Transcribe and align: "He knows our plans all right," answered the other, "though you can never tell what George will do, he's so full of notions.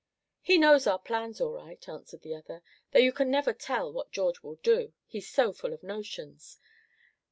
"He 0.41 0.57
knows 0.57 0.87
our 0.87 0.97
plans 0.97 1.39
all 1.39 1.51
right," 1.53 1.87
answered 1.87 2.23
the 2.23 2.33
other, 2.33 2.63
"though 2.91 2.97
you 2.97 3.11
can 3.11 3.29
never 3.29 3.53
tell 3.53 3.93
what 3.93 4.11
George 4.11 4.41
will 4.41 4.55
do, 4.63 4.93
he's 5.05 5.29
so 5.29 5.53
full 5.53 5.73
of 5.73 5.83
notions. 5.83 6.57